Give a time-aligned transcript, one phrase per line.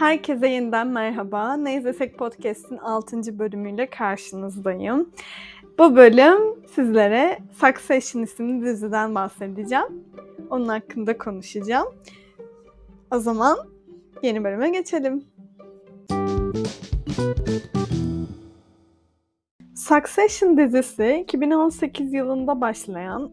[0.00, 1.56] Herkese yeniden merhaba.
[1.56, 3.38] Ne izlesek podcast'in 6.
[3.38, 5.10] bölümüyle karşınızdayım.
[5.78, 10.04] Bu bölüm sizlere Succession isimli diziden bahsedeceğim.
[10.50, 11.86] Onun hakkında konuşacağım.
[13.10, 13.58] O zaman
[14.22, 15.24] yeni bölüme geçelim.
[19.74, 23.32] Succession dizisi 2018 yılında başlayan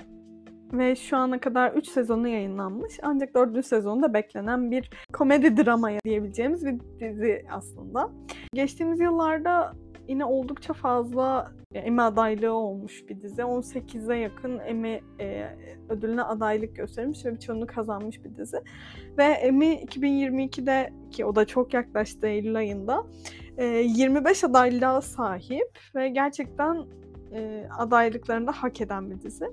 [0.73, 2.99] ve şu ana kadar 3 sezonu yayınlanmış.
[3.03, 3.65] Ancak 4.
[3.65, 8.11] sezonda beklenen bir komedi dramaya diyebileceğimiz bir dizi aslında.
[8.53, 9.73] Geçtiğimiz yıllarda
[10.07, 13.41] yine oldukça fazla Emmy adaylığı olmuş bir dizi.
[13.41, 15.49] 18'e yakın Emmy e,
[15.89, 18.57] ödülüne adaylık göstermiş ve birçoğunu kazanmış bir dizi.
[19.17, 23.03] Ve Emmy 2022'de ki o da çok yaklaştı Eylül ayında
[23.57, 26.85] e, 25 adaylığa sahip ve gerçekten
[27.33, 29.45] e, adaylıklarını da hak eden bir dizi.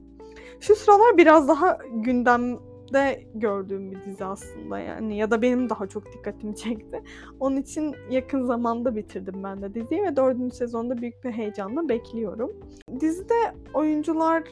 [0.61, 6.13] Şu sıralar biraz daha gündemde gördüğüm bir dizi aslında yani ya da benim daha çok
[6.13, 7.03] dikkatimi çekti.
[7.41, 12.53] Onun için yakın zamanda bitirdim ben de diziyi ve dördüncü sezonda büyük bir heyecanla bekliyorum.
[13.01, 14.43] Dizide oyuncular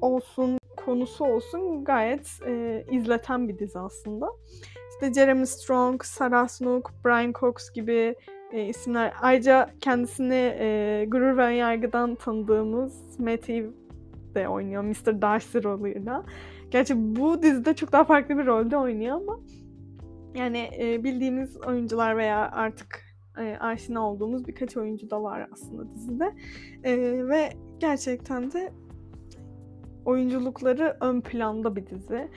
[0.00, 4.28] olsun, konusu olsun gayet e, izleten bir dizi aslında.
[4.90, 8.14] İşte Jeremy Strong, Sarah Snook, Brian Cox gibi
[8.52, 9.12] e, isimler.
[9.22, 13.70] Ayrıca kendisini e, Gurur ve Yargı'dan tanıdığımız Matthew
[14.34, 15.22] de oynuyor Mr.
[15.22, 16.12] Darcy rolüyle.
[16.70, 19.40] Gerçi bu dizide çok daha farklı bir rolde oynuyor ama
[20.34, 23.04] yani e, bildiğimiz oyuncular veya artık
[23.38, 26.34] e, aşina olduğumuz birkaç oyuncu da var aslında dizide.
[26.84, 26.96] E,
[27.28, 28.72] ve gerçekten de
[30.04, 32.28] oyunculukları ön planda bir dizi.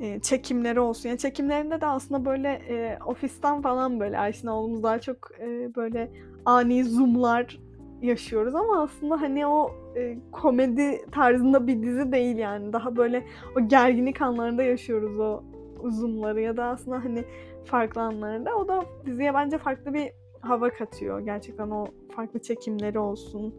[0.00, 1.08] E, çekimleri olsun.
[1.08, 6.10] Yani çekimlerinde de aslında böyle e, ofisten falan böyle aşina olduğumuz daha çok e, böyle
[6.44, 7.60] ani zoomlar
[8.02, 12.72] yaşıyoruz ama aslında hani o e, komedi tarzında bir dizi değil yani.
[12.72, 13.24] Daha böyle
[13.56, 15.42] o gerginlik anlarında yaşıyoruz o
[15.82, 17.24] uzunları ya da aslında hani
[17.64, 18.56] farklı anlarında.
[18.56, 21.20] O da diziye bence farklı bir hava katıyor.
[21.20, 23.54] Gerçekten o farklı çekimleri olsun,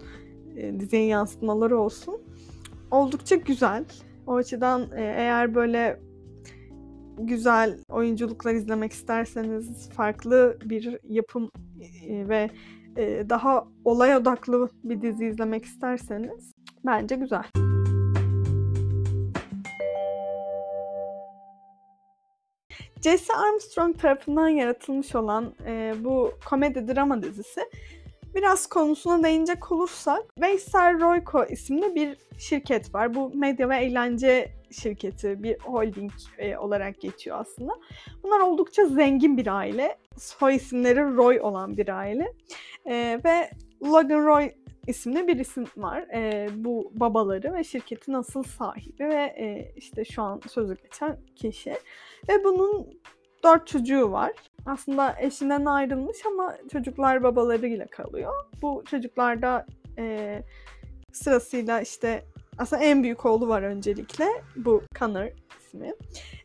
[0.55, 2.21] e, diziye yansıtmaları olsun.
[2.91, 3.85] Oldukça güzel.
[4.27, 5.99] O açıdan e, eğer böyle
[7.19, 11.49] güzel oyunculuklar izlemek isterseniz, farklı bir yapım
[12.07, 12.49] e, ve
[12.97, 16.53] e, daha olay odaklı bir dizi izlemek isterseniz
[16.85, 17.43] bence güzel.
[23.03, 27.61] Jesse Armstrong tarafından yaratılmış olan e, bu komedi drama dizisi
[28.35, 33.15] biraz konusuna değinecek olursak Veysel Royko isimli bir şirket var.
[33.15, 37.73] Bu medya ve eğlence şirketi, bir holding e, olarak geçiyor aslında.
[38.23, 39.97] Bunlar oldukça zengin bir aile.
[40.17, 42.33] Soy isimleri Roy olan bir aile.
[42.85, 43.49] E, ve
[43.83, 44.51] Logan Roy
[44.87, 45.99] isimli bir isim var.
[45.99, 51.73] E, bu babaları ve şirketin asıl sahibi ve işte şu an sözü geçen kişi.
[52.29, 52.87] Ve bunun
[53.43, 54.31] dört çocuğu var.
[54.65, 58.33] Aslında eşinden ayrılmış ama çocuklar babalarıyla kalıyor.
[58.61, 59.65] Bu çocuklarda
[59.97, 60.43] e,
[61.11, 62.25] sırasıyla işte
[62.57, 64.27] aslında en büyük oğlu var öncelikle.
[64.55, 65.27] Bu Connor
[65.59, 65.93] ismi.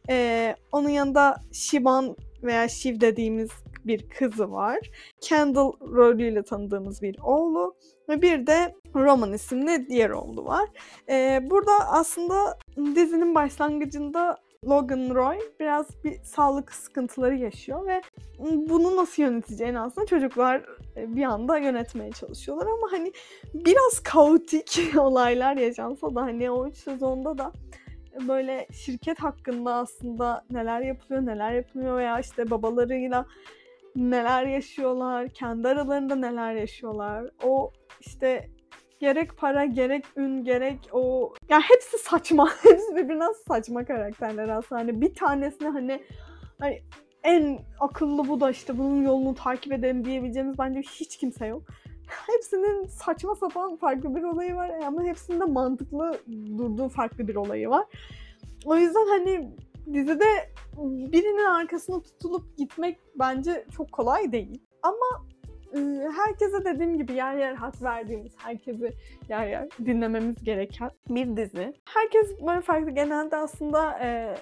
[0.08, 3.50] E, onun yanında Shivan veya Shiv dediğimiz
[3.84, 4.78] bir kızı var.
[5.20, 7.74] Kendall rolüyle tanıdığımız bir oğlu
[8.08, 10.68] ve bir de Roman isimli diğer oğlu var.
[11.08, 14.36] Ee, burada aslında dizinin başlangıcında
[14.66, 18.02] Logan Roy biraz bir sağlık sıkıntıları yaşıyor ve
[18.38, 20.62] bunu nasıl yöneteceğini aslında çocuklar
[20.96, 23.12] e, bir anda yönetmeye çalışıyorlar ama hani
[23.54, 27.52] biraz kaotik olaylar yaşansa da hani o üç sezonda da
[28.28, 33.26] böyle şirket hakkında aslında neler yapılıyor neler yapılmıyor veya işte babalarıyla
[33.96, 37.30] neler yaşıyorlar, kendi aralarında neler yaşıyorlar.
[37.42, 38.50] O işte
[39.02, 41.32] gerek para, gerek ün, gerek o...
[41.48, 42.48] Yani hepsi saçma.
[42.62, 44.80] hepsi birbirinden saçma karakterler aslında.
[44.80, 46.02] Hani bir tanesini hani,
[46.60, 46.82] hani
[47.22, 51.62] en akıllı bu da işte bunun yolunu takip edelim diyebileceğimiz bence hiç kimse yok.
[52.34, 56.20] Hepsinin saçma sapan farklı bir olayı var ama hepsinde mantıklı
[56.58, 57.86] durduğu farklı bir olayı var.
[58.64, 59.50] O yüzden hani
[59.92, 60.52] dizide
[61.12, 64.62] birinin arkasına tutulup gitmek bence çok kolay değil.
[64.82, 65.26] Ama
[66.16, 68.92] herkese dediğim gibi yer yer hak verdiğimiz, herkesi
[69.28, 71.74] yer yer dinlememiz gereken bir dizi.
[71.84, 72.90] Herkes böyle farklı.
[72.90, 74.36] Genelde aslında e,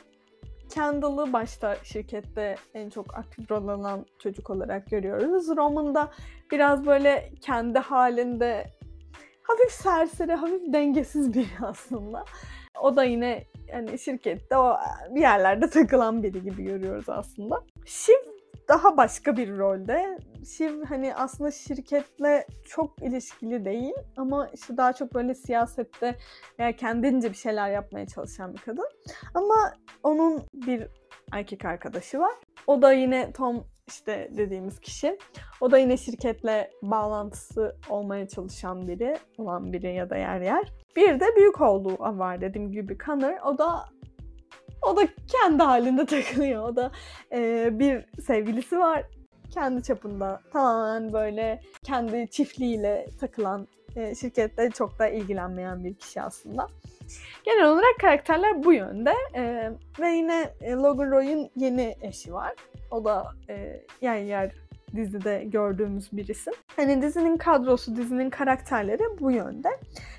[0.70, 5.56] Kendall'ı başta şirkette en çok aktif rol alan çocuk olarak görüyoruz.
[5.56, 6.10] Roman da
[6.50, 8.66] biraz böyle kendi halinde
[9.42, 12.24] hafif serseri, hafif dengesiz biri aslında.
[12.82, 14.76] O da yine yani şirkette o
[15.10, 17.62] bir yerlerde takılan biri gibi görüyoruz aslında.
[17.86, 18.29] Shiv
[18.70, 20.18] daha başka bir rolde.
[20.56, 26.16] Shiv hani aslında şirketle çok ilişkili değil ama işte daha çok böyle siyasette
[26.58, 28.88] veya kendince bir şeyler yapmaya çalışan bir kadın.
[29.34, 30.86] Ama onun bir
[31.32, 32.32] erkek arkadaşı var.
[32.66, 35.18] O da yine Tom işte dediğimiz kişi.
[35.60, 40.72] O da yine şirketle bağlantısı olmaya çalışan biri, olan biri ya da yer yer.
[40.96, 43.34] Bir de büyük oğlu var dediğim gibi Connor.
[43.44, 43.84] O da
[44.82, 46.68] o da kendi halinde takılıyor.
[46.68, 46.90] O da
[47.32, 49.04] e, bir sevgilisi var.
[49.54, 56.66] Kendi çapında tamamen böyle kendi çiftliğiyle takılan e, şirkette çok da ilgilenmeyen bir kişi aslında.
[57.44, 59.14] Genel olarak karakterler bu yönde.
[59.34, 62.54] E, ve yine Logan Roy'un yeni eşi var.
[62.90, 64.52] O da e, yer yer
[64.96, 66.52] dizide gördüğümüz bir isim.
[66.76, 69.68] Hani dizinin kadrosu, dizinin karakterleri bu yönde.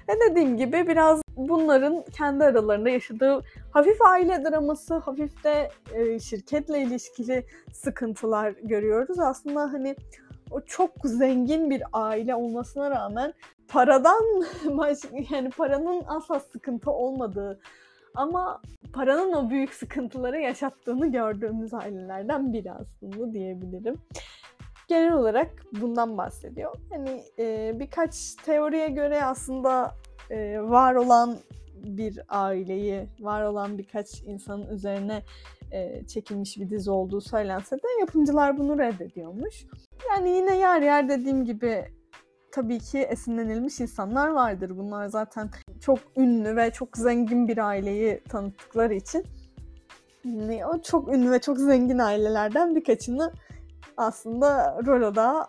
[0.09, 3.41] Ve dediğim gibi biraz bunların kendi aralarında yaşadığı
[3.71, 9.19] hafif aile draması, hafif de e, şirketle ilişkili sıkıntılar görüyoruz.
[9.19, 9.95] Aslında hani
[10.51, 13.33] o çok zengin bir aile olmasına rağmen
[13.67, 14.23] paradan
[15.29, 17.59] yani paranın asla sıkıntı olmadığı
[18.15, 18.61] ama
[18.93, 23.95] paranın o büyük sıkıntıları yaşattığını gördüğümüz ailelerden biri aslında diyebilirim.
[24.87, 25.49] Genel olarak
[25.81, 26.75] bundan bahsediyor.
[26.89, 29.91] Hani e, birkaç teoriye göre aslında
[30.29, 31.37] e, var olan
[31.75, 35.23] bir aileyi, var olan birkaç insanın üzerine
[35.71, 39.65] e, çekilmiş bir dizi olduğu söylense de yapımcılar bunu reddediyormuş.
[40.09, 41.85] Yani yine yer yer dediğim gibi
[42.51, 44.77] tabii ki esinlenilmiş insanlar vardır.
[44.77, 45.49] Bunlar zaten
[45.81, 49.25] çok ünlü ve çok zengin bir aileyi tanıttıkları için
[50.25, 53.31] yani o çok ünlü ve çok zengin ailelerden birkaçını
[53.97, 55.47] aslında Rolo'da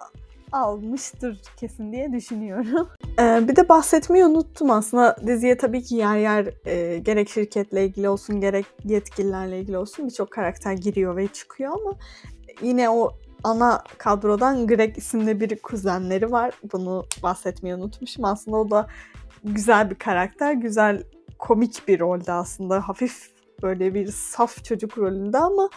[0.53, 2.89] almıştır kesin diye düşünüyorum.
[3.19, 8.09] Ee, bir de bahsetmeyi unuttum aslında diziye tabii ki yer yer e, gerek şirketle ilgili
[8.09, 11.95] olsun gerek yetkililerle ilgili olsun birçok karakter giriyor ve çıkıyor ama
[12.63, 13.11] yine o
[13.45, 16.55] ana kadrodan Greg isimli bir kuzenleri var.
[16.73, 18.25] Bunu bahsetmeyi unutmuşum.
[18.25, 18.87] Aslında o da
[19.45, 20.53] güzel bir karakter.
[20.53, 21.03] Güzel
[21.39, 22.89] komik bir rolde aslında.
[22.89, 23.31] Hafif
[23.63, 25.69] böyle bir saf çocuk rolünde ama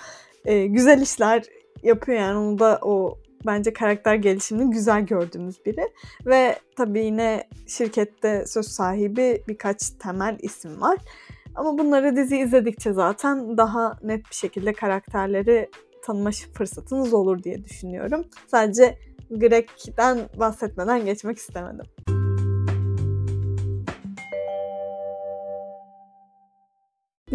[0.46, 1.44] e, güzel işler
[1.84, 5.90] yapıyor yani onu da o bence karakter gelişimini güzel gördüğümüz biri.
[6.26, 10.98] Ve tabii yine şirkette söz sahibi birkaç temel isim var.
[11.56, 15.70] Ama bunları dizi izledikçe zaten daha net bir şekilde karakterleri
[16.04, 18.26] tanıma fırsatınız olur diye düşünüyorum.
[18.48, 18.98] Sadece
[19.30, 22.15] Greg'den bahsetmeden geçmek istemedim.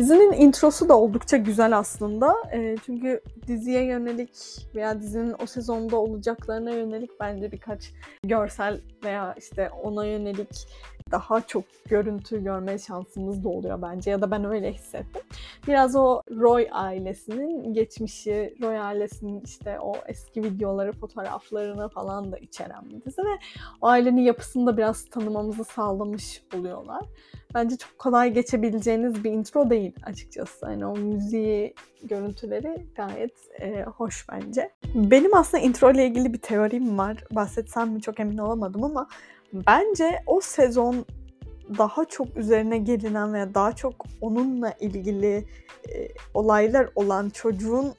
[0.01, 2.35] Dizinin introsu da oldukça güzel aslında.
[2.53, 4.31] E, çünkü diziye yönelik
[4.75, 7.93] veya dizinin o sezonda olacaklarına yönelik bence birkaç
[8.25, 10.69] görsel veya işte ona yönelik
[11.11, 15.23] daha çok görüntü görme şansımız da oluyor bence ya da ben öyle hissettim.
[15.67, 22.91] Biraz o Roy ailesinin geçmişi, Roy ailesinin işte o eski videoları, fotoğraflarını falan da içeren
[22.91, 23.39] bir dizi ve
[23.83, 27.03] ailenin yapısını da biraz tanımamızı sağlamış oluyorlar.
[27.55, 30.67] Bence çok kolay geçebileceğiniz bir intro değil açıkçası.
[30.67, 34.71] Hani o müziği, görüntüleri gayet e, hoş bence.
[34.95, 37.25] Benim aslında intro ile ilgili bir teorim var.
[37.31, 39.09] Bahsetsem mi çok emin olamadım ama
[39.53, 41.07] bence o sezon
[41.79, 45.45] daha çok üzerine gelinen veya daha çok onunla ilgili
[45.89, 47.93] e, olaylar olan çocuğun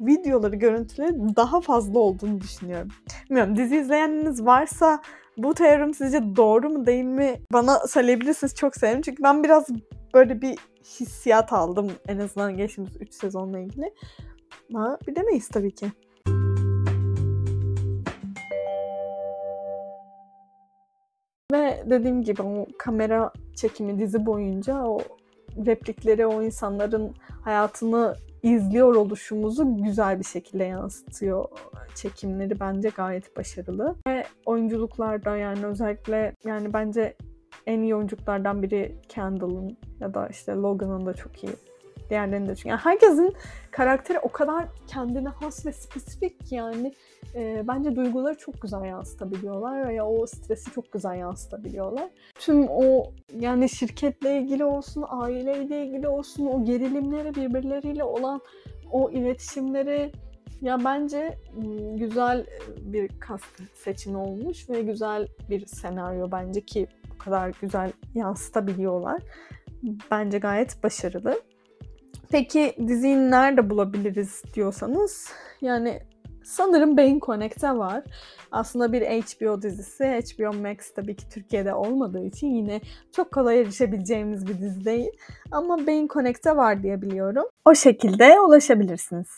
[0.00, 2.88] videoları, görüntüleri daha fazla olduğunu düşünüyorum.
[3.30, 5.00] Bilmiyorum dizi izleyeniniz varsa
[5.36, 7.40] bu teorim sizce doğru mu değil mi?
[7.52, 9.02] Bana söyleyebilirsiniz çok sevdim.
[9.02, 9.68] Çünkü ben biraz
[10.14, 13.94] böyle bir hissiyat aldım en azından geçtiğimiz 3 sezonla ilgili.
[14.74, 15.86] Ama bilemeyiz tabii ki.
[21.52, 25.00] Ve dediğim gibi o kamera çekimi dizi boyunca o
[25.66, 27.14] replikleri o insanların
[27.44, 28.16] hayatını
[28.46, 31.44] izliyor oluşumuzu güzel bir şekilde yansıtıyor.
[31.94, 33.96] Çekimleri bence gayet başarılı.
[34.08, 37.16] Ve oyunculuklarda yani özellikle yani bence
[37.66, 41.52] en iyi oyunculuklardan biri Kendall'ın ya da işte Logan'ın da çok iyi.
[42.10, 42.68] Diğerlerinin de çünkü.
[42.68, 43.34] Yani herkesin
[43.70, 46.94] karakteri o kadar kendine has ve spesifik ki yani
[47.34, 52.08] e, bence duyguları çok güzel yansıtabiliyorlar veya o stresi çok güzel yansıtabiliyorlar.
[52.34, 58.40] Tüm o yani şirketle ilgili olsun, aileyle ilgili olsun, o gerilimleri birbirleriyle olan
[58.92, 60.12] o iletişimleri
[60.60, 61.38] ya bence
[61.94, 62.46] güzel
[62.80, 69.22] bir kast seçimi olmuş ve güzel bir senaryo bence ki bu kadar güzel yansıtabiliyorlar.
[70.10, 71.40] Bence gayet başarılı.
[72.30, 75.30] Peki diziyi nerede bulabiliriz diyorsanız
[75.60, 76.02] yani
[76.44, 78.04] sanırım Beyin Connect'te var.
[78.52, 80.04] Aslında bir HBO dizisi.
[80.04, 82.80] HBO Max tabii ki Türkiye'de olmadığı için yine
[83.12, 85.10] çok kolay erişebileceğimiz bir dizi değil.
[85.52, 87.44] Ama Beyin Connect'te var diye biliyorum.
[87.64, 89.28] O şekilde ulaşabilirsiniz.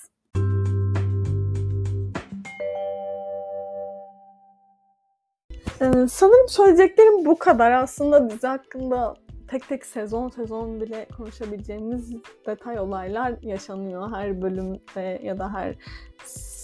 [5.80, 7.72] Ee, sanırım söyleyeceklerim bu kadar.
[7.72, 9.14] Aslında dizi hakkında
[9.48, 12.12] tek tek sezon sezon bile konuşabileceğimiz
[12.46, 15.74] detay olaylar yaşanıyor her bölümde ya da her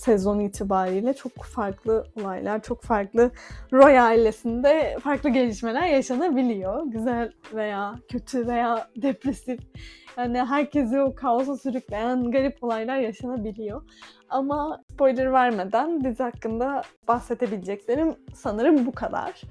[0.04, 3.30] sezon itibariyle çok farklı olaylar, çok farklı
[3.72, 6.86] Roy ailesinde farklı gelişmeler yaşanabiliyor.
[6.86, 9.60] Güzel veya kötü veya depresif.
[10.16, 13.82] Yani herkesi o kaosa sürükleyen garip olaylar yaşanabiliyor.
[14.28, 19.42] Ama spoiler vermeden dizi hakkında bahsedebileceklerim sanırım bu kadar.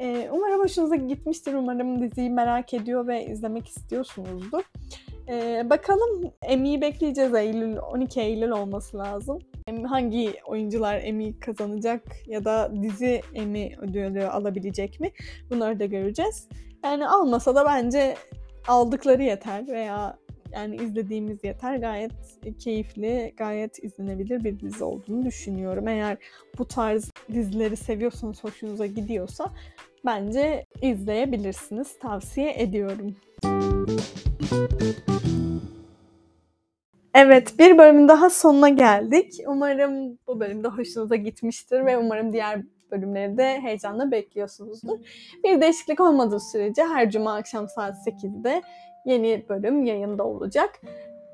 [0.00, 1.54] Ee, umarım hoşunuza gitmiştir.
[1.54, 4.62] Umarım diziyi merak ediyor ve izlemek istiyorsunuzdur.
[5.28, 9.38] Ee, bakalım Emmy'yi bekleyeceğiz Eylül, 12 Eylül olması lazım.
[9.86, 15.10] Hangi oyuncular Emmy kazanacak ya da dizi Emmy ödülü alabilecek mi?
[15.50, 16.48] Bunları da göreceğiz.
[16.84, 18.14] Yani almasa da bence
[18.68, 20.18] aldıkları yeter veya
[20.52, 21.76] yani izlediğimiz yeter.
[21.76, 22.12] Gayet
[22.58, 25.88] keyifli, gayet izlenebilir bir dizi olduğunu düşünüyorum.
[25.88, 26.18] Eğer
[26.58, 29.52] bu tarz dizileri seviyorsanız, hoşunuza gidiyorsa
[30.04, 31.98] bence izleyebilirsiniz.
[31.98, 33.14] Tavsiye ediyorum.
[37.14, 39.32] Evet, bir bölümün daha sonuna geldik.
[39.46, 44.98] Umarım bu bölümde hoşunuza gitmiştir ve umarım diğer bölümleri de heyecanla bekliyorsunuzdur.
[45.44, 48.62] Bir değişiklik olmadığı sürece her cuma akşam saat 8'de
[49.04, 50.80] yeni bölüm yayında olacak.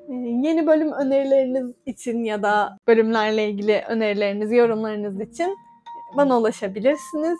[0.08, 5.56] Ee, yeni bölüm önerileriniz için ya da bölümlerle ilgili önerileriniz, yorumlarınız için
[6.16, 7.38] bana ulaşabilirsiniz.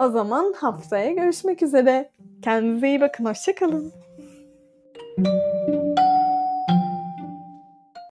[0.00, 2.10] O zaman haftaya görüşmek üzere.
[2.42, 3.24] Kendinize iyi bakın.
[3.24, 3.92] Hoşçakalın.